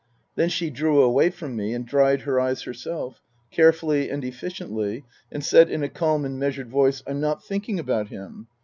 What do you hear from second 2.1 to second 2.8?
her eyes her